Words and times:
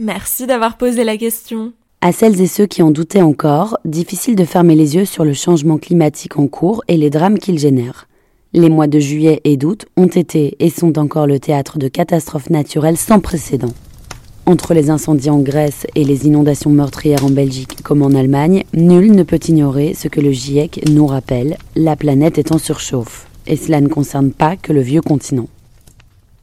Merci 0.00 0.46
d'avoir 0.46 0.76
posé 0.76 1.02
la 1.02 1.16
question. 1.16 1.72
À 2.02 2.12
celles 2.12 2.40
et 2.40 2.46
ceux 2.46 2.66
qui 2.66 2.82
en 2.82 2.92
doutaient 2.92 3.20
encore, 3.20 3.78
difficile 3.84 4.36
de 4.36 4.44
fermer 4.44 4.76
les 4.76 4.94
yeux 4.94 5.04
sur 5.04 5.24
le 5.24 5.32
changement 5.32 5.76
climatique 5.76 6.38
en 6.38 6.46
cours 6.46 6.84
et 6.86 6.96
les 6.96 7.10
drames 7.10 7.40
qu'il 7.40 7.58
génère. 7.58 8.06
Les 8.52 8.68
mois 8.68 8.86
de 8.86 9.00
juillet 9.00 9.40
et 9.42 9.56
d'août 9.56 9.86
ont 9.96 10.06
été 10.06 10.54
et 10.60 10.70
sont 10.70 11.00
encore 11.00 11.26
le 11.26 11.40
théâtre 11.40 11.78
de 11.78 11.88
catastrophes 11.88 12.48
naturelles 12.48 12.96
sans 12.96 13.18
précédent. 13.18 13.74
Entre 14.46 14.72
les 14.72 14.88
incendies 14.88 15.30
en 15.30 15.40
Grèce 15.40 15.84
et 15.96 16.04
les 16.04 16.26
inondations 16.26 16.70
meurtrières 16.70 17.24
en 17.24 17.30
Belgique 17.30 17.82
comme 17.82 18.02
en 18.02 18.14
Allemagne, 18.14 18.62
nul 18.74 19.10
ne 19.10 19.24
peut 19.24 19.40
ignorer 19.48 19.94
ce 19.94 20.06
que 20.06 20.20
le 20.20 20.30
GIEC 20.30 20.88
nous 20.88 21.08
rappelle, 21.08 21.58
la 21.74 21.96
planète 21.96 22.38
est 22.38 22.52
en 22.52 22.58
surchauffe. 22.58 23.26
Et 23.48 23.56
cela 23.56 23.80
ne 23.80 23.88
concerne 23.88 24.30
pas 24.30 24.54
que 24.54 24.72
le 24.72 24.80
vieux 24.80 25.02
continent. 25.02 25.48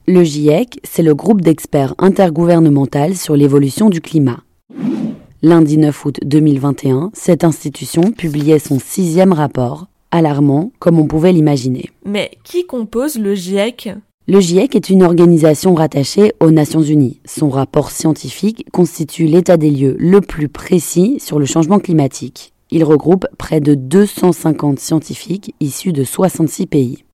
Le 0.08 0.24
GIEC, 0.24 0.80
c'est 0.84 1.02
le 1.02 1.16
groupe 1.16 1.42
d'experts 1.42 1.96
intergouvernemental 1.98 3.16
sur 3.16 3.36
l'évolution 3.36 3.90
du 3.90 4.02
climat. 4.02 4.44
Lundi 5.42 5.80
9 5.80 6.06
août 6.06 6.20
2021, 6.24 7.10
cette 7.14 7.44
institution 7.44 8.12
publiait 8.12 8.60
son 8.60 8.78
sixième 8.78 9.34
rapport, 9.34 9.88
alarmant 10.12 10.72
comme 10.78 11.00
on 11.00 11.08
pouvait 11.08 11.32
l'imaginer. 11.34 11.90
Mais 12.06 12.30
qui 12.44 12.68
compose 12.68 13.18
le 13.18 13.34
GIEC 13.34 13.90
Le 14.28 14.40
GIEC 14.40 14.76
est 14.76 14.92
une 14.92 15.02
organisation 15.02 15.74
rattachée 15.74 16.34
aux 16.40 16.52
Nations 16.52 16.84
Unies. 16.84 17.20
Son 17.26 17.50
rapport 17.50 17.90
scientifique 17.90 18.68
constitue 18.72 19.26
l'état 19.26 19.58
des 19.58 19.72
lieux 19.72 19.96
le 19.98 20.22
plus 20.22 20.50
précis 20.50 21.18
sur 21.20 21.40
le 21.40 21.48
changement 21.48 21.80
climatique. 21.80 22.54
Il 22.70 22.84
regroupe 22.84 23.26
près 23.40 23.60
de 23.60 23.74
250 23.74 24.80
scientifiques 24.80 25.56
issus 25.60 25.94
de 25.94 26.04
66 26.04 26.68
pays. 26.68 27.05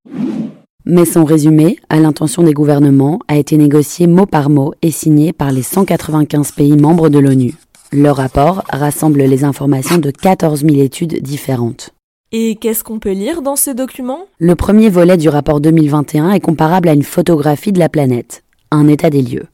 Mais 0.94 1.06
son 1.06 1.23
résumé, 1.23 1.78
à 1.88 2.02
l'intention 2.02 2.44
des 2.44 2.52
gouvernements, 2.52 3.20
a 3.30 3.38
été 3.38 3.56
négocié 3.56 4.08
mot 4.08 4.25
par 4.25 4.50
mot 4.50 4.73
et 4.81 4.92
signé 4.92 5.31
par 5.31 5.53
les 5.53 5.61
195 5.61 6.52
pays 6.52 6.75
membres 6.75 7.08
de 7.08 7.17
l'ONU. 7.17 7.53
Le 7.94 8.09
rapport 8.11 8.66
rassemble 8.70 9.22
les 9.22 9.45
informations 9.45 10.00
de 10.00 10.12
14 10.12 10.66
000 10.66 10.81
études 10.81 11.23
différentes. 11.23 11.92
Et 12.34 12.58
qu'est-ce 12.58 12.84
qu'on 12.84 13.00
peut 13.00 13.14
lire 13.14 13.42
dans 13.42 13.56
ce 13.56 13.72
document? 13.72 14.25
Le 14.38 14.53
premier 14.56 14.89
volet 14.89 15.16
du 15.16 15.30
rapport 15.30 15.62
2021 15.62 16.31
est 16.31 16.42
comparable 16.42 16.89
à 16.89 16.94
une 16.94 17.03
photographie 17.03 17.72
de 17.72 17.80
la 17.80 17.88
planète, 17.88 18.44
un 18.69 18.89
état 18.89 19.09
des 19.09 19.22
lieux. 19.22 19.47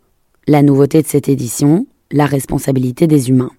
La 0.47 0.63
nouveauté 0.63 1.03
de 1.03 1.08
cette 1.08 1.30
édition, 1.30 1.85
la 2.11 2.25
responsabilité 2.25 3.05
des 3.05 3.30
humains. 3.30 3.52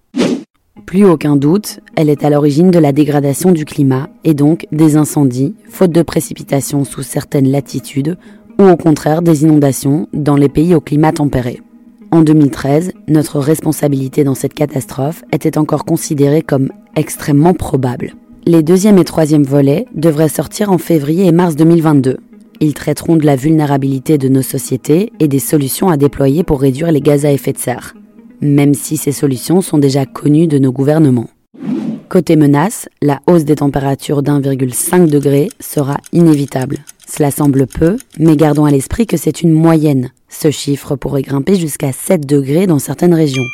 Plus 0.87 1.05
aucun 1.05 1.37
doute, 1.37 1.81
elle 1.97 2.09
est 2.09 2.25
à 2.25 2.31
l'origine 2.31 2.71
de 2.71 2.79
la 2.79 2.93
dégradation 2.93 3.53
du 3.53 3.65
climat 3.65 4.09
et 4.25 4.34
donc 4.34 4.67
des 4.73 4.97
incendies, 4.97 5.55
faute 5.69 5.93
de 5.93 6.03
précipitations 6.03 6.84
sous 6.84 7.03
certaines 7.03 7.51
latitudes, 7.51 8.17
ou 8.59 8.65
au 8.65 8.77
contraire 8.77 9.23
des 9.23 9.43
inondations 9.43 10.09
dans 10.12 10.37
les 10.37 10.49
pays 10.49 10.75
au 10.75 10.81
climat 10.81 11.12
tempéré. 11.12 11.61
En 12.11 12.23
2013, 12.23 12.93
notre 13.06 13.39
responsabilité 13.39 14.25
dans 14.25 14.34
cette 14.34 14.55
catastrophe 14.55 15.25
était 15.33 15.59
encore 15.59 15.84
considérée 15.84 16.43
comme 16.43 16.71
extrêmement 16.97 17.55
probable. 17.55 18.15
Les 18.47 18.62
deuxième 18.62 18.99
et 18.99 19.05
troisième 19.05 19.45
volets 19.45 19.87
devraient 19.95 20.31
sortir 20.31 20.72
en 20.72 20.78
février 20.78 21.27
et 21.27 21.33
mars 21.33 21.55
2022. 21.55 22.16
Ils 22.60 22.75
traiteront 22.75 23.16
de 23.16 23.27
la 23.27 23.37
vulnérabilité 23.37 24.16
de 24.16 24.28
nos 24.28 24.43
sociétés 24.43 25.12
et 25.21 25.28
des 25.28 25.39
solutions 25.39 25.91
à 25.91 25.97
déployer 25.97 26.45
pour 26.45 26.60
réduire 26.60 26.91
les 26.91 27.03
gaz 27.03 27.27
à 27.27 27.33
effet 27.33 27.53
de 27.53 27.59
serre 27.59 27.95
même 28.41 28.75
si 28.75 28.97
ces 28.97 29.12
solutions 29.12 29.60
sont 29.60 29.78
déjà 29.78 30.06
connues 30.06 30.47
de 30.47 30.59
nos 30.59 30.72
gouvernements. 30.72 31.31
Côté 32.09 32.37
menace, 32.37 32.88
la 33.03 33.21
hausse 33.26 33.44
des 33.44 33.56
températures 33.56 34.22
d'1,5 34.22 35.10
degré 35.10 35.50
sera 35.60 35.99
inévitable. 36.12 36.78
Cela 37.06 37.31
semble 37.31 37.66
peu, 37.66 37.98
mais 38.19 38.37
gardons 38.37 38.65
à 38.65 38.71
l'esprit 38.71 39.06
que 39.06 39.19
c'est 39.19 39.43
une 39.43 39.53
moyenne. 39.53 40.10
Ce 40.31 40.50
chiffre 40.50 40.97
pourrait 40.97 41.22
grimper 41.22 41.56
jusqu'à 41.56 41.93
7 41.93 42.25
degrés 42.27 42.66
dans 42.66 42.78
certaines 42.78 43.15
régions. 43.15 43.44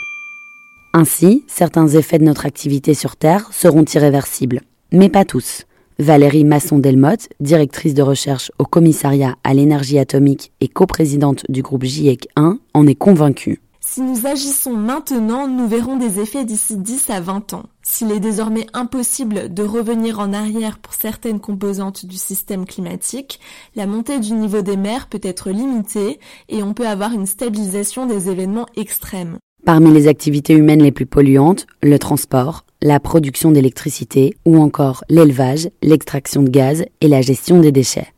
Ainsi, 0.93 1.43
certains 1.49 1.89
effets 1.89 2.19
de 2.19 2.25
notre 2.25 2.47
activité 2.47 2.95
sur 2.95 3.17
Terre 3.17 3.49
seront 3.53 3.85
irréversibles, 3.85 4.61
mais 4.93 5.09
pas 5.09 5.25
tous. 5.25 5.65
Valérie 5.99 6.45
Masson-Delmotte, 6.45 7.29
directrice 7.41 7.95
de 7.95 8.03
recherche 8.03 8.53
au 8.61 8.65
commissariat 8.65 9.35
à 9.43 9.55
l'énergie 9.55 9.99
atomique 9.99 10.53
et 10.61 10.69
coprésidente 10.69 11.45
du 11.49 11.63
groupe 11.63 11.85
GIEC 11.85 12.29
1, 12.37 12.59
en 12.75 12.87
est 12.87 12.95
convaincue. 12.95 13.61
Si 13.95 14.01
nous 14.01 14.27
agissons 14.27 14.73
maintenant, 14.73 15.47
nous 15.47 15.69
verrons 15.69 15.97
des 15.97 16.19
effets 16.19 16.45
d'ici 16.45 16.77
10 16.77 17.11
à 17.11 17.21
20 17.21 17.53
ans. 17.53 17.67
S'il 17.81 18.11
est 18.11 18.19
désormais 18.19 18.67
impossible 18.73 19.55
de 19.55 19.63
revenir 19.63 20.19
en 20.19 20.33
arrière 20.33 20.81
pour 20.81 20.95
certaines 20.95 21.39
composantes 21.39 22.05
du 22.05 22.17
système 22.17 22.65
climatique, 22.65 23.39
la 23.77 23.87
montée 23.87 24.19
du 24.19 24.33
niveau 24.33 24.63
des 24.63 24.77
mers 24.77 25.07
peut 25.07 25.21
être 25.23 25.51
limitée 25.51 26.19
et 26.49 26.65
on 26.65 26.75
peut 26.75 26.89
avoir 26.89 27.13
une 27.13 27.27
stabilisation 27.27 28.07
des 28.07 28.29
événements 28.31 28.67
extrêmes. 28.75 29.39
Parmi 29.65 29.93
les 29.93 30.09
activités 30.09 30.55
humaines 30.55 30.83
les 30.83 30.91
plus 30.91 31.07
polluantes, 31.07 31.69
le 31.81 32.01
transport, 32.01 32.65
la 32.83 32.99
production 32.99 33.53
d'électricité 33.53 34.35
ou 34.45 34.59
encore 34.59 35.05
l'élevage, 35.09 35.71
l'extraction 35.85 36.43
de 36.43 36.51
gaz 36.51 36.85
et 37.01 37.07
la 37.07 37.23
gestion 37.23 37.61
des 37.61 37.71
déchets. 37.71 38.13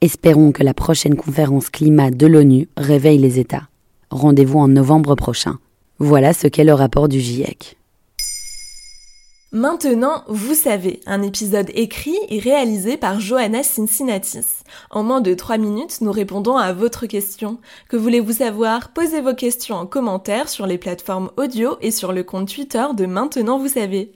Espérons 0.00 0.52
que 0.52 0.62
la 0.62 0.74
prochaine 0.74 1.16
conférence 1.16 1.70
climat 1.70 2.12
de 2.12 2.28
l'ONU 2.28 2.68
réveille 2.76 3.18
les 3.18 3.40
États. 3.40 3.66
Rendez-vous 4.12 4.58
en 4.58 4.68
novembre 4.68 5.14
prochain. 5.14 5.58
Voilà 5.98 6.34
ce 6.34 6.46
qu'est 6.46 6.64
le 6.64 6.74
rapport 6.74 7.08
du 7.08 7.18
GIEC. 7.18 7.78
Maintenant, 9.52 10.22
vous 10.28 10.54
savez, 10.54 11.00
un 11.06 11.22
épisode 11.22 11.70
écrit 11.74 12.18
et 12.28 12.38
réalisé 12.38 12.98
par 12.98 13.20
Johanna 13.20 13.62
Cincinnatis. 13.62 14.64
En 14.90 15.02
moins 15.02 15.22
de 15.22 15.32
3 15.32 15.56
minutes, 15.56 16.02
nous 16.02 16.12
répondons 16.12 16.58
à 16.58 16.74
votre 16.74 17.06
question. 17.06 17.58
Que 17.88 17.96
voulez-vous 17.96 18.32
savoir? 18.32 18.92
Posez 18.92 19.22
vos 19.22 19.34
questions 19.34 19.76
en 19.76 19.86
commentaire 19.86 20.50
sur 20.50 20.66
les 20.66 20.78
plateformes 20.78 21.30
audio 21.38 21.78
et 21.80 21.90
sur 21.90 22.12
le 22.12 22.22
compte 22.22 22.52
Twitter 22.54 22.84
de 22.94 23.06
Maintenant, 23.06 23.58
vous 23.58 23.68
savez. 23.68 24.12